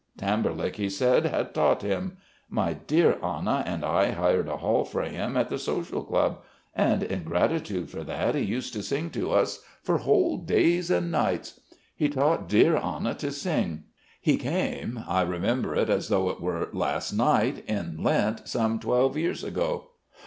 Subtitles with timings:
[0.17, 2.17] Tamberlik, he said, had taught him....
[2.49, 6.39] My dear Anna and I hired a hall for him at the Social Club,
[6.73, 11.11] and in gratitude for that he used to sing to us for whole days and
[11.11, 11.59] nights....
[11.95, 13.83] He taught dear Anna to sing.
[14.19, 19.15] He came I remember it as though it were last night in Lent, some twelve
[19.15, 19.89] years ago.